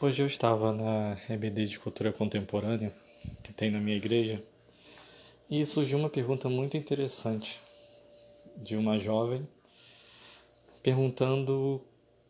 [0.00, 2.94] Hoje eu estava na EBD de Cultura Contemporânea
[3.42, 4.40] que tem na minha igreja
[5.50, 7.58] e surgiu uma pergunta muito interessante
[8.58, 9.44] de uma jovem
[10.84, 11.80] perguntando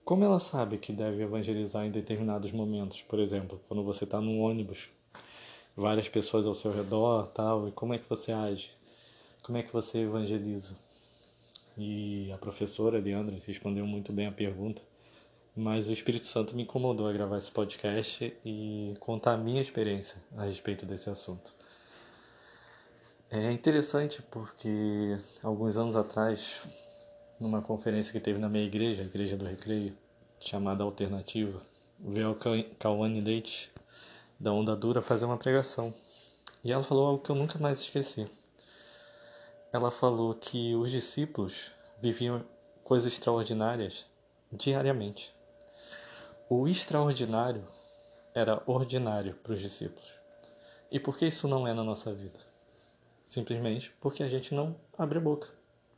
[0.03, 3.03] como ela sabe que deve evangelizar em determinados momentos.
[3.03, 4.89] Por exemplo, quando você está num ônibus,
[5.77, 8.71] várias pessoas ao seu redor, tal, e como é que você age?
[9.43, 10.75] Como é que você evangeliza?
[11.77, 14.80] E a professora Leandra respondeu muito bem a pergunta
[15.59, 20.22] mas o Espírito Santo me incomodou a gravar esse podcast e contar a minha experiência
[20.36, 21.53] a respeito desse assunto.
[23.29, 26.61] É interessante porque alguns anos atrás,
[27.40, 29.99] numa conferência que teve na minha igreja, a Igreja do Recreio,
[30.39, 31.61] chamada Alternativa,
[31.99, 33.72] veio a Cauane Leite,
[34.38, 35.92] da Onda Dura, fazer uma pregação.
[36.62, 38.30] E ela falou algo que eu nunca mais esqueci.
[39.72, 42.44] Ela falou que os discípulos viviam
[42.84, 44.06] coisas extraordinárias
[44.52, 45.36] diariamente.
[46.50, 47.62] O extraordinário
[48.34, 50.10] era ordinário para os discípulos.
[50.90, 52.38] E por que isso não é na nossa vida?
[53.27, 55.48] Simplesmente porque a gente não abre a boca,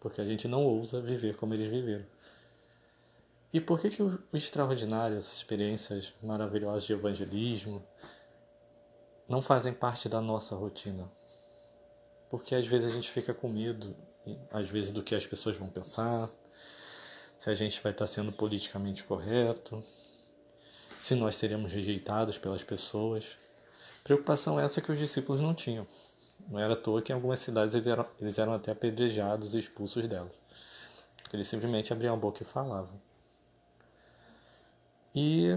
[0.01, 2.05] porque a gente não ousa viver como eles viveram.
[3.53, 7.81] E por que, que o extraordinário, essas experiências maravilhosas de evangelismo,
[9.29, 11.09] não fazem parte da nossa rotina?
[12.29, 13.95] Porque às vezes a gente fica com medo,
[14.51, 16.29] às vezes, do que as pessoas vão pensar,
[17.39, 19.83] se a gente vai estar sendo politicamente correto,
[21.01, 23.37] se nós seremos rejeitados pelas pessoas.
[24.05, 25.87] Preocupação essa que os discípulos não tinham.
[26.49, 29.59] Não era à toa que em algumas cidades eles eram, eles eram até apedrejados e
[29.59, 30.33] expulsos delas.
[31.33, 33.01] Eles simplesmente abriam a boca e falavam.
[35.15, 35.51] E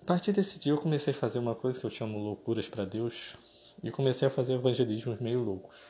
[0.00, 2.84] a partir desse dia eu comecei a fazer uma coisa que eu chamo loucuras para
[2.84, 3.34] Deus
[3.82, 5.82] e comecei a fazer evangelismos meio loucos.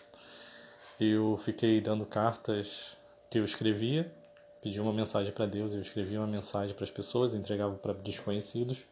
[0.98, 2.96] Eu fiquei dando cartas
[3.30, 4.12] que eu escrevia
[4.60, 8.84] pedia uma mensagem para Deus, eu escrevia uma mensagem para as pessoas, entregava para desconhecidos.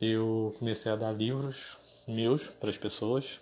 [0.00, 3.40] Eu comecei a dar livros meus para as pessoas.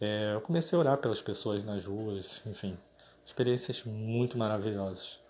[0.00, 2.76] É, eu comecei a orar pelas pessoas nas ruas, enfim,
[3.24, 5.20] experiências muito maravilhosas.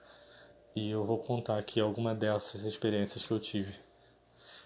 [0.75, 3.75] E eu vou contar aqui alguma dessas experiências que eu tive.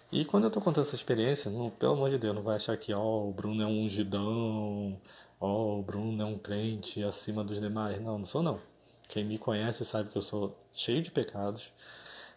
[0.09, 2.77] E quando eu tô contando essa experiência, não, pelo amor de Deus, não vai achar
[2.77, 4.97] que ó, o Bruno é um ungidão,
[5.39, 8.01] ó, o Bruno é um crente acima dos demais.
[8.01, 8.61] Não, não sou não.
[9.07, 11.71] Quem me conhece sabe que eu sou cheio de pecados.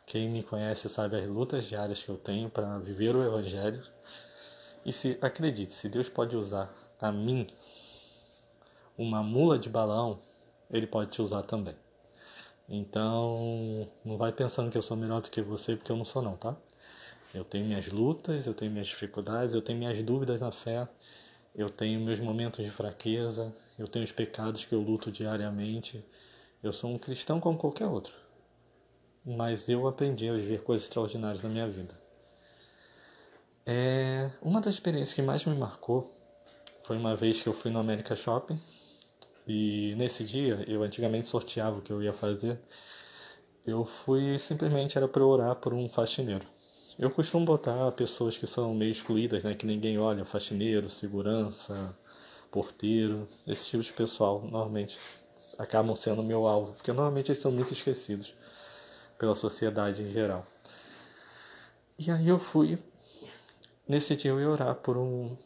[0.07, 3.83] Quem me conhece sabe as lutas diárias que eu tenho para viver o Evangelho.
[4.85, 7.47] E se acredite, se Deus pode usar a mim,
[8.97, 10.21] uma mula de balão,
[10.71, 11.77] Ele pode te usar também.
[12.69, 16.23] Então, não vai pensando que eu sou melhor do que você, porque eu não sou
[16.23, 16.57] não, tá?
[17.35, 20.89] Eu tenho minhas lutas, eu tenho minhas dificuldades, eu tenho minhas dúvidas na fé,
[21.55, 26.05] eu tenho meus momentos de fraqueza, eu tenho os pecados que eu luto diariamente.
[26.63, 28.13] Eu sou um cristão como qualquer outro,
[29.25, 31.99] mas eu aprendi a viver coisas extraordinárias na minha vida.
[33.65, 36.13] É, uma das experiências que mais me marcou
[36.83, 38.61] foi uma vez que eu fui no América Shopping
[39.47, 42.61] e nesse dia eu antigamente sorteava o que eu ia fazer.
[43.67, 46.47] Eu fui simplesmente era para orar por um faxineiro.
[46.99, 51.97] Eu costumo botar pessoas que são meio excluídas, né, que ninguém olha, faxineiro, segurança,
[52.51, 54.99] porteiro, esse tipo de pessoal normalmente
[55.59, 58.35] acabam sendo meu alvo, porque normalmente eles são muito esquecidos
[59.19, 60.47] pela sociedade em geral.
[61.99, 62.79] E aí eu fui,
[63.87, 65.37] nesse dia eu ia orar por um,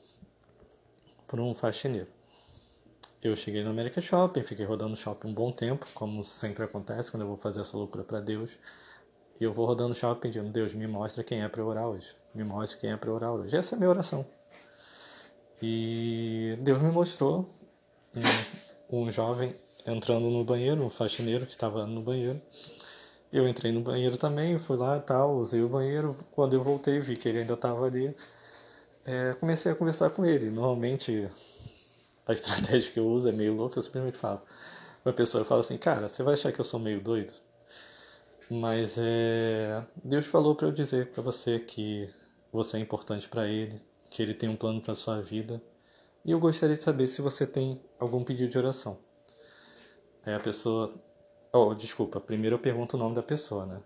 [1.26, 2.08] por um faxineiro.
[3.22, 7.10] Eu cheguei no America Shopping, fiquei rodando o shopping um bom tempo, como sempre acontece
[7.10, 8.50] quando eu vou fazer essa loucura para Deus.
[9.40, 12.14] E eu vou rodando o shopping pedindo, Deus, me mostra quem é para orar hoje.
[12.34, 13.56] Me mostre quem é para orar hoje.
[13.56, 14.26] Essa é a minha oração.
[15.60, 17.48] E Deus me mostrou
[18.90, 22.40] um, um jovem entrando no banheiro, um faxineiro que estava no banheiro.
[23.32, 26.16] Eu entrei no banheiro também, fui lá tal, usei o banheiro.
[26.30, 28.14] Quando eu voltei, vi que ele ainda estava ali.
[29.04, 30.50] É, comecei a conversar com ele.
[30.50, 31.28] Normalmente,
[32.26, 34.40] a estratégia que eu uso é meio louca, eu simplesmente falo.
[35.04, 37.32] Uma pessoa fala assim, cara, você vai achar que eu sou meio doido?
[38.50, 42.08] Mas é, Deus falou para eu dizer para você que
[42.52, 43.80] você é importante para Ele,
[44.10, 45.60] que Ele tem um plano para sua vida.
[46.24, 48.98] E eu gostaria de saber se você tem algum pedido de oração.
[50.26, 50.92] Aí a pessoa.
[51.52, 53.80] Oh, desculpa, primeiro eu pergunto o nome da pessoa, né?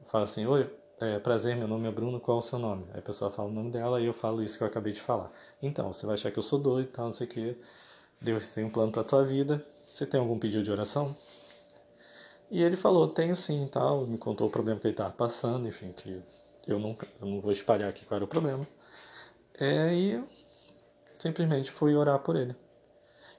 [0.00, 0.68] Eu falo assim, oi,
[1.00, 2.84] é, prazer, meu nome é Bruno, qual é o seu nome?
[2.92, 5.00] Aí a pessoa fala o nome dela e eu falo isso que eu acabei de
[5.00, 5.30] falar.
[5.62, 7.56] Então, você vai achar que eu sou doido e tal, não sei o quê.
[8.20, 9.64] Deus tem um plano pra tua vida.
[9.88, 11.16] Você tem algum pedido de oração?
[12.50, 14.06] E ele falou, tenho sim tal.
[14.06, 16.20] Me contou o problema que ele estava passando, enfim, que
[16.66, 18.66] eu não, eu não vou espalhar aqui qual era o problema.
[19.58, 20.28] É, e eu
[21.18, 22.54] simplesmente fui orar por ele.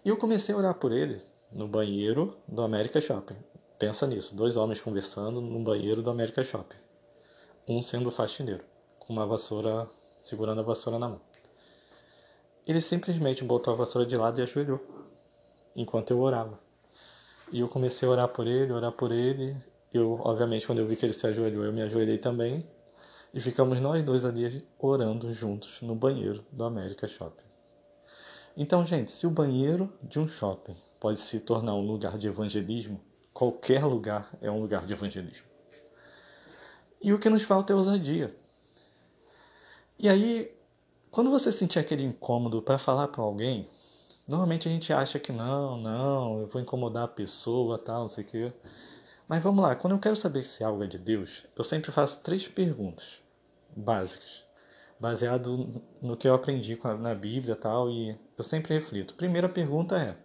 [0.04, 3.36] E eu comecei a orar por ele no banheiro do America Shopping.
[3.77, 6.77] Pensa nisso, dois homens conversando no banheiro do America Shopping.
[7.68, 8.63] Um sendo faxineiro.
[9.00, 9.88] com uma vassoura,
[10.21, 11.21] segurando a vassoura na mão.
[12.65, 14.80] Ele simplesmente botou a vassoura de lado e ajoelhou,
[15.75, 16.59] enquanto eu orava.
[17.51, 19.57] E eu comecei a orar por ele, orar por ele.
[19.92, 22.65] Eu, obviamente, quando eu vi que ele se ajoelhou, eu me ajoelhei também.
[23.33, 27.44] E ficamos nós dois ali orando juntos no banheiro do América Shopping.
[28.56, 33.01] Então, gente, se o banheiro de um shopping pode se tornar um lugar de evangelismo,
[33.33, 35.48] qualquer lugar é um lugar de evangelismo.
[37.01, 38.33] E o que nos falta é ousadia.
[39.98, 40.56] E aí,
[41.09, 43.68] quando você sentir aquele incômodo para falar para alguém,
[44.27, 48.24] normalmente a gente acha que não, não, eu vou incomodar a pessoa, tal, não sei
[48.24, 48.54] o quê.
[49.27, 52.21] Mas vamos lá, quando eu quero saber se algo é de Deus, eu sempre faço
[52.21, 53.19] três perguntas
[53.75, 54.45] básicas,
[55.00, 59.15] baseado no que eu aprendi na Bíblia tal, e eu sempre reflito.
[59.15, 60.15] Primeira pergunta é: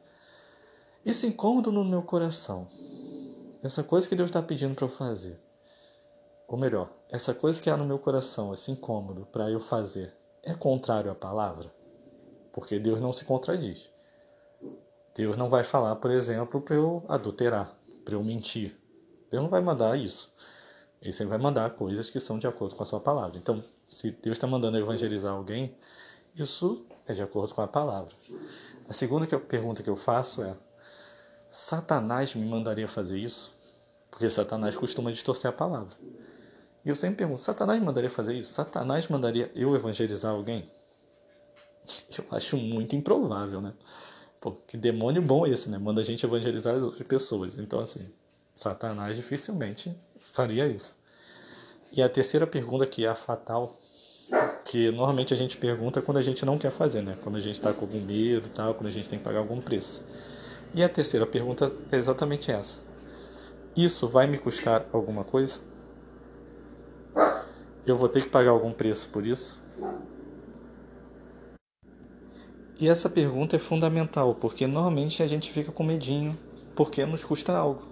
[1.07, 2.67] esse incômodo no meu coração,
[3.63, 5.41] essa coisa que Deus está pedindo para eu fazer,
[6.49, 10.13] ou melhor, essa coisa que há no meu coração, esse incômodo para eu fazer,
[10.43, 11.73] é contrário à palavra?
[12.53, 13.89] Porque Deus não se contradiz.
[15.15, 18.77] Deus não vai falar, por exemplo, para eu adulterar, para eu mentir.
[19.31, 20.33] Deus não vai mandar isso.
[21.01, 23.39] Ele sempre vai mandar coisas que são de acordo com a sua palavra.
[23.39, 25.77] Então, se Deus está mandando evangelizar alguém,
[26.35, 28.13] isso é de acordo com a palavra.
[28.89, 30.57] A segunda pergunta que eu faço é:
[31.51, 33.55] Satanás me mandaria fazer isso?
[34.11, 35.97] Porque Satanás costuma distorcer a palavra.
[36.85, 38.53] E eu sempre pergunto: Satanás mandaria fazer isso?
[38.53, 40.71] Satanás mandaria eu evangelizar alguém?
[42.17, 43.73] Eu acho muito improvável, né?
[44.41, 45.79] Pô, que demônio bom esse, né?
[45.79, 47.59] Manda a gente evangelizar as outras pessoas.
[47.59, 48.13] Então, assim,
[48.55, 49.97] Satanás dificilmente
[50.33, 50.97] faria isso.
[51.93, 53.77] E a terceira pergunta, que é a fatal,
[54.65, 57.17] que normalmente a gente pergunta quando a gente não quer fazer, né?
[57.23, 59.61] Quando a gente está com algum medo tal, quando a gente tem que pagar algum
[59.61, 60.03] preço.
[60.77, 62.81] E a terceira pergunta é exatamente essa:
[63.75, 65.59] Isso vai me custar alguma coisa?
[67.87, 69.59] Eu vou ter que pagar algum preço por isso?
[72.79, 76.37] E essa pergunta é fundamental, porque normalmente a gente fica com medinho
[76.75, 77.83] porque nos custa algo.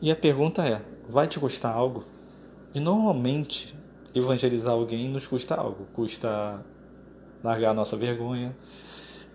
[0.00, 2.04] E a pergunta é: vai te custar algo?
[2.72, 3.74] E normalmente
[4.14, 5.88] evangelizar alguém nos custa algo.
[5.92, 6.64] Custa
[7.42, 8.56] largar a nossa vergonha,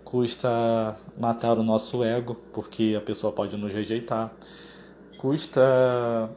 [0.04, 4.32] custa matar o nosso ego, porque a pessoa pode nos rejeitar,
[5.18, 6.30] custa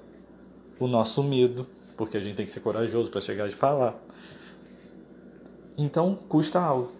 [0.79, 1.67] o nosso medo,
[1.97, 3.95] porque a gente tem que ser corajoso para chegar e falar.
[5.77, 6.91] Então, custa algo.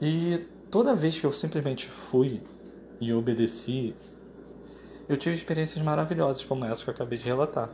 [0.00, 2.42] E toda vez que eu simplesmente fui
[3.00, 3.94] e obedeci
[5.06, 7.68] eu tive experiências maravilhosas como essa que eu acabei de relatar.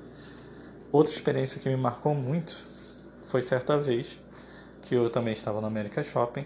[0.90, 2.66] Outra experiência que me marcou muito
[3.24, 4.18] foi certa vez
[4.82, 6.44] que eu também estava no América Shopping.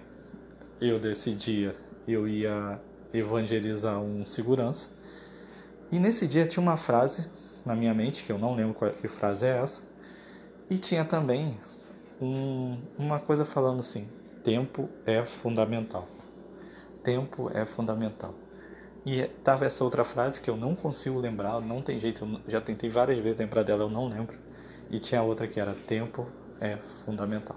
[0.80, 1.74] Eu decidia,
[2.06, 2.80] eu ia
[3.12, 4.90] evangelizar um segurança.
[5.90, 7.28] E nesse dia tinha uma frase
[7.64, 9.82] na minha mente, que eu não lembro qual que frase é essa.
[10.68, 11.56] E tinha também
[12.20, 14.08] um, uma coisa falando assim:
[14.42, 16.06] tempo é fundamental.
[17.02, 18.34] Tempo é fundamental.
[19.06, 22.60] E tava essa outra frase que eu não consigo lembrar, não tem jeito, eu já
[22.60, 24.38] tentei várias vezes lembrar dela, eu não lembro.
[24.90, 26.26] E tinha outra que era tempo
[26.60, 27.56] é fundamental.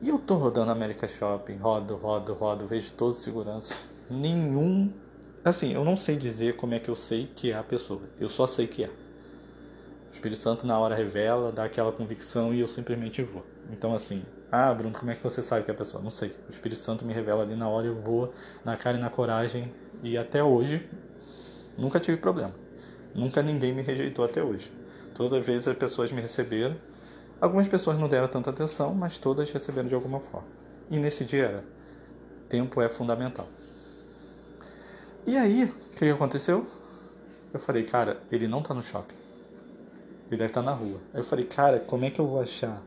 [0.00, 3.76] E eu tô rodando América Shopping, rodo, rodo, rodo, vejo todos os seguranças.
[4.08, 4.92] Nenhum.
[5.44, 8.02] Assim, eu não sei dizer como é que eu sei que é a pessoa.
[8.20, 8.88] Eu só sei que é.
[8.88, 13.44] O Espírito Santo na hora revela, dá aquela convicção e eu simplesmente vou.
[13.72, 16.02] Então, assim, ah, Bruno, como é que você sabe que é a pessoa?
[16.02, 16.30] Não sei.
[16.48, 18.32] O Espírito Santo me revela ali na hora, eu vou
[18.64, 20.88] na cara e na coragem e até hoje
[21.76, 22.54] nunca tive problema.
[23.14, 24.72] Nunca ninguém me rejeitou até hoje.
[25.14, 26.76] Todas as vezes as pessoas me receberam.
[27.40, 30.48] Algumas pessoas não deram tanta atenção, mas todas receberam de alguma forma.
[30.90, 31.64] E nesse dia era:
[32.48, 33.46] tempo é fundamental.
[35.26, 36.66] E aí, o que aconteceu?
[37.52, 39.14] Eu falei, cara, ele não tá no shopping.
[40.26, 41.00] Ele deve estar tá na rua.
[41.14, 42.82] Eu falei, cara, como é que eu vou achar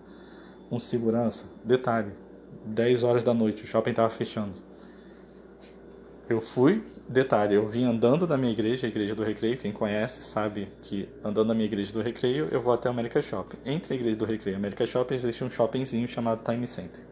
[0.72, 1.46] um segurança?
[1.64, 2.12] Detalhe,
[2.66, 4.54] 10 horas da noite, o shopping tava fechando.
[6.32, 10.24] Eu fui, detalhe, eu vim andando da minha igreja, a igreja do Recreio, quem conhece
[10.24, 13.58] sabe que andando da minha igreja do Recreio, eu vou até o América Shopping.
[13.66, 17.04] Entre a igreja do Recreio e o América Shopping existe um shoppingzinho chamado Time Center.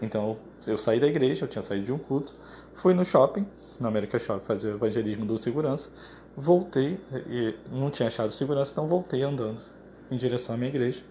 [0.00, 2.32] Então, eu saí da igreja, eu tinha saído de um culto,
[2.72, 3.46] fui no shopping,
[3.78, 5.90] no América Shopping, fazer o evangelismo do segurança,
[6.34, 6.98] voltei,
[7.28, 9.60] e não tinha achado segurança, então voltei andando
[10.10, 11.02] em direção à minha igreja.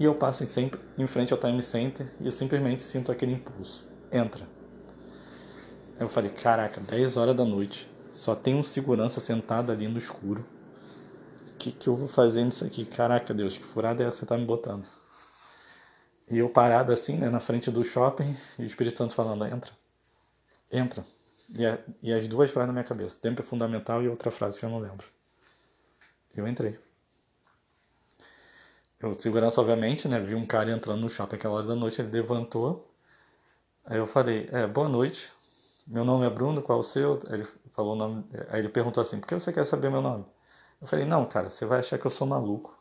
[0.00, 3.86] E eu passo sempre em frente ao Time Center e simplesmente sinto aquele impulso.
[4.10, 4.61] Entra
[5.98, 10.44] eu falei, caraca, 10 horas da noite, só tem um segurança sentado ali no escuro.
[11.50, 12.84] O que, que eu vou fazer nisso aqui?
[12.84, 14.84] Caraca, Deus, que furada é essa que você tá me botando?
[16.28, 19.72] E eu parado assim, né, na frente do shopping, e o Espírito Santo falando, entra,
[20.70, 21.04] entra.
[21.54, 24.58] E, a, e as duas frases na minha cabeça, tempo é fundamental e outra frase
[24.58, 25.06] que eu não lembro.
[26.34, 26.78] Eu entrei.
[29.00, 30.18] eu, segurança, obviamente, né?
[30.20, 32.90] Vi um cara entrando no shopping aquela hora da noite, ele levantou.
[33.84, 35.30] Aí eu falei, é, boa noite.
[35.86, 37.20] Meu nome é Bruno, qual é o seu?
[37.28, 38.24] Ele falou o nome.
[38.48, 40.24] Aí ele perguntou assim, por que você quer saber meu nome?
[40.80, 42.76] Eu falei, não, cara, você vai achar que eu sou maluco.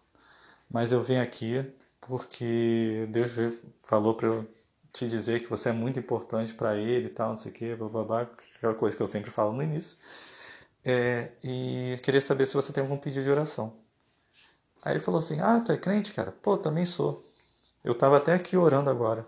[0.70, 1.66] Mas eu vim aqui
[2.02, 3.32] porque Deus
[3.84, 4.48] falou para eu
[4.94, 7.76] te dizer que você é muito importante para ele e tal, não sei o que,
[7.76, 8.22] blá,
[8.58, 9.98] aquela coisa que eu sempre falo no início.
[10.84, 13.78] É, e queria saber se você tem algum pedido de oração.
[14.84, 16.32] Aí ele falou assim: Ah, tu é crente, cara?
[16.32, 17.24] Pô, também sou.
[17.84, 19.28] Eu estava até aqui orando agora,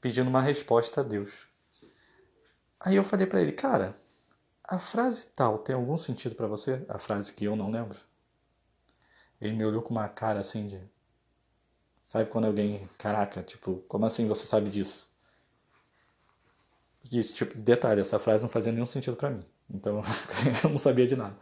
[0.00, 1.46] pedindo uma resposta a Deus.
[2.84, 3.94] Aí eu falei para ele: Cara,
[4.64, 6.84] a frase tal tem algum sentido para você?
[6.88, 7.98] A frase que eu não lembro.
[9.40, 10.80] Ele me olhou com uma cara assim de.
[12.02, 12.88] Sabe quando alguém.
[12.98, 15.10] Caraca, tipo, como assim você sabe disso?
[17.04, 19.44] Disse, tipo, detalhe, essa frase não fazia nenhum sentido para mim.
[19.70, 20.02] Então
[20.64, 21.36] eu não sabia de nada.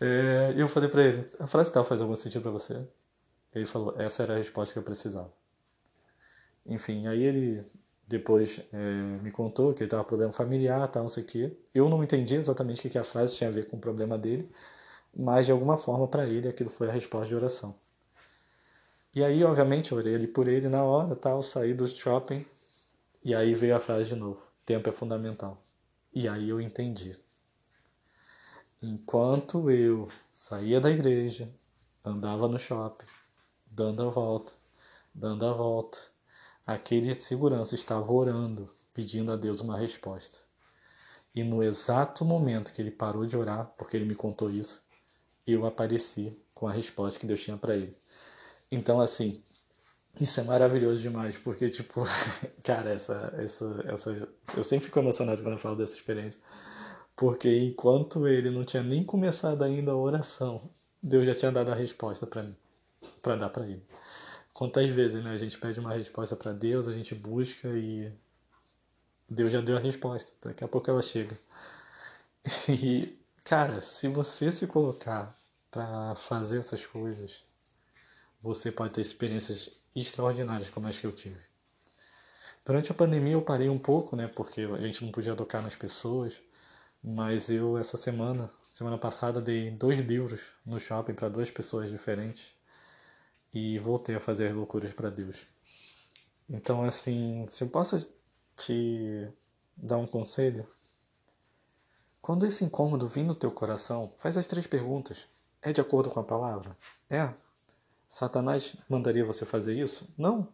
[0.00, 2.86] É, eu falei para ele: a frase tal faz algum sentido para você?
[3.52, 5.32] Ele falou: essa era a resposta que eu precisava.
[6.66, 7.64] Enfim, aí ele
[8.08, 8.76] depois é,
[9.22, 11.56] me contou que ele estava com problema familiar, tal, não sei o quê.
[11.74, 14.50] Eu não entendi exatamente o que a frase tinha a ver com o problema dele,
[15.14, 17.74] mas de alguma forma para ele aquilo foi a resposta de oração.
[19.14, 22.44] E aí, obviamente, eu orei ali por ele na hora, tal, saí do shopping
[23.24, 25.62] e aí veio a frase de novo: tempo é fundamental.
[26.14, 27.12] E aí eu entendi
[28.80, 31.52] Enquanto eu saía da igreja,
[32.04, 33.06] andava no shopping,
[33.66, 34.52] dando a volta,
[35.12, 35.98] dando a volta,
[36.68, 40.38] aquele segurança estava orando, pedindo a Deus uma resposta.
[41.34, 44.82] E no exato momento que ele parou de orar, porque ele me contou isso,
[45.46, 47.96] eu apareci com a resposta que Deus tinha para ele.
[48.70, 49.42] Então, assim,
[50.20, 52.04] isso é maravilhoso demais, porque, tipo,
[52.62, 54.28] cara, essa, essa, essa.
[54.56, 56.38] Eu sempre fico emocionado quando eu falo dessa experiência
[57.18, 60.70] porque enquanto ele não tinha nem começado ainda a oração,
[61.02, 62.54] Deus já tinha dado a resposta para mim,
[63.20, 63.82] para dar para ele.
[64.58, 68.12] Quantas vezes, né, a gente pede uma resposta para Deus, a gente busca e
[69.30, 70.32] Deus já deu a resposta.
[70.42, 71.38] Daqui a pouco ela chega.
[72.68, 75.38] E, cara, se você se colocar
[75.70, 77.44] para fazer essas coisas,
[78.42, 81.40] você pode ter experiências extraordinárias como as que eu tive.
[82.66, 85.76] Durante a pandemia eu parei um pouco, né, porque a gente não podia tocar nas
[85.76, 86.40] pessoas.
[87.00, 92.57] Mas eu, essa semana, semana passada, dei dois livros no shopping para duas pessoas diferentes
[93.52, 95.46] e voltei a fazer loucuras para Deus.
[96.48, 98.08] Então, assim, se eu posso
[98.56, 99.28] te
[99.76, 100.66] dar um conselho,
[102.20, 105.26] quando esse incômodo vir no teu coração, faz as três perguntas.
[105.62, 106.76] É de acordo com a palavra?
[107.08, 107.32] É.
[108.08, 110.12] Satanás mandaria você fazer isso?
[110.16, 110.48] Não.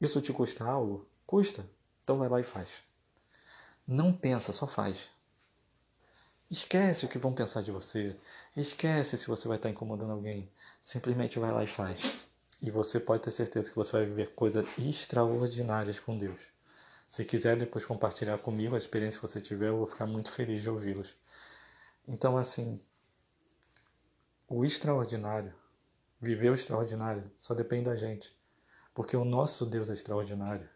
[0.00, 1.06] Isso te custa algo?
[1.26, 1.68] Custa.
[2.02, 2.80] Então vai lá e faz.
[3.86, 5.08] Não pensa, só faz.
[6.48, 8.14] Esquece o que vão pensar de você.
[8.56, 10.48] Esquece se você vai estar incomodando alguém.
[10.80, 12.20] Simplesmente vai lá e faz.
[12.62, 16.38] E você pode ter certeza que você vai viver coisas extraordinárias com Deus.
[17.08, 20.62] Se quiser depois compartilhar comigo a experiência que você tiver, eu vou ficar muito feliz
[20.62, 21.16] de ouvi-los.
[22.06, 22.80] Então, assim,
[24.48, 25.52] o extraordinário,
[26.20, 28.32] viver o extraordinário, só depende da gente.
[28.94, 30.68] Porque o nosso Deus é extraordinário.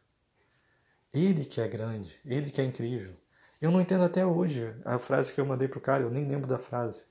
[1.14, 3.16] Ele que é grande, ele que é incrível.
[3.60, 6.48] Eu não entendo até hoje a frase que eu mandei pro cara, eu nem lembro
[6.48, 7.04] da frase.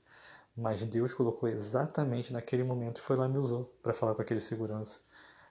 [0.56, 4.22] Mas Deus colocou exatamente naquele momento e foi lá e me usou para falar com
[4.22, 4.98] aquele segurança.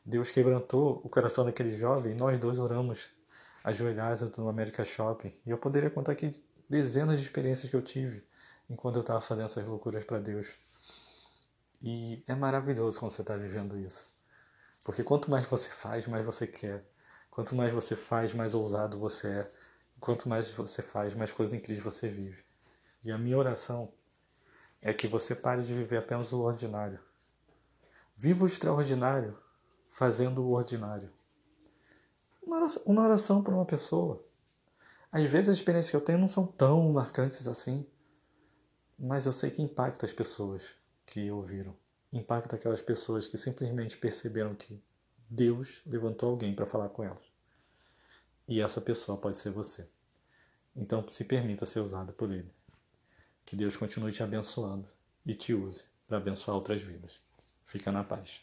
[0.05, 3.09] Deus quebrantou o coração daquele jovem e nós dois oramos
[3.63, 5.33] ajoelhados no América Shopping.
[5.45, 6.31] E eu poderia contar aqui
[6.69, 8.21] dezenas de experiências que eu tive
[8.69, 10.49] enquanto eu estava fazendo essas loucuras para Deus.
[11.81, 14.09] E é maravilhoso quando você está vivendo isso.
[14.83, 16.83] Porque quanto mais você faz, mais você quer.
[17.31, 19.49] Quanto mais você faz, mais ousado você é.
[19.99, 22.43] Quanto mais você faz, mais coisas incríveis você vive.
[23.03, 23.91] E a minha oração
[24.81, 26.99] é que você pare de viver apenas o ordinário.
[28.15, 29.37] Viva o extraordinário
[29.89, 31.11] fazendo o ordinário.
[32.85, 34.23] Uma oração, para uma pessoa.
[35.11, 37.85] Às vezes as experiências que eu tenho não são tão marcantes assim,
[38.97, 40.75] mas eu sei que impacta as pessoas
[41.05, 41.75] que ouviram.
[42.11, 44.81] Impacta aquelas pessoas que simplesmente perceberam que
[45.29, 47.28] Deus levantou alguém para falar com elas.
[48.49, 49.87] E essa pessoa pode ser você.
[50.75, 52.51] Então se permita ser usada por Ele.
[53.45, 54.89] Que Deus continue te abençoando
[55.23, 57.19] e te use para abençoar outras vidas.
[57.63, 58.41] Fica na paz.